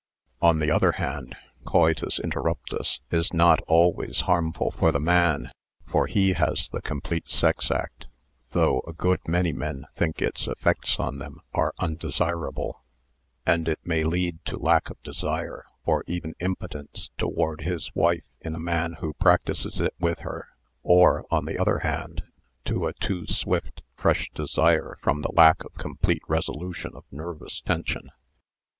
[0.41, 5.51] On the other hand, coitus interruptus is not always harm ful for the man,
[5.85, 8.07] for he has the complete sex act,
[8.49, 12.79] though a good many men think its effects on them are unde sirable,
[13.45, 18.55] and it may lead to lack of desire or even impotence toward his wife in
[18.55, 20.47] a man who practises it with her,
[20.81, 22.23] or, on the other hand,
[22.65, 28.09] to a too swift fresh desire from the lack of complete resolution of nervous tension.